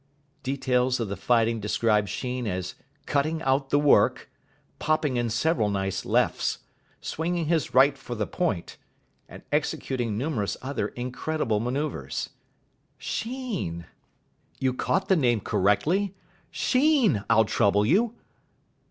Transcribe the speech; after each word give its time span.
_Details 0.41 0.99
of 0.99 1.09
the 1.09 1.15
fighting 1.15 1.59
described 1.59 2.09
Sheen 2.09 2.47
as 2.47 2.73
"cutting 3.05 3.39
out 3.43 3.69
the 3.69 3.77
work", 3.77 4.31
"popping 4.79 5.15
in 5.15 5.29
several 5.29 5.69
nice 5.69 6.05
lefts", 6.05 6.57
"swinging 7.01 7.45
his 7.45 7.75
right 7.75 7.95
for 7.95 8.15
the 8.15 8.25
point", 8.25 8.77
and 9.29 9.43
executing 9.51 10.17
numerous 10.17 10.57
other 10.63 10.87
incredible 10.87 11.59
manoeuvres. 11.59 12.31
Sheen! 12.97 13.85
You 14.59 14.73
caught 14.73 15.07
the 15.07 15.15
name 15.15 15.39
correctly? 15.39 16.15
SHEEN, 16.49 17.23
I'll 17.29 17.45
trouble 17.45 17.85
you. 17.85 18.15